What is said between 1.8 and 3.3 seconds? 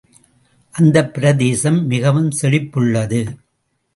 மிகவும் செழிப்புள்ளது.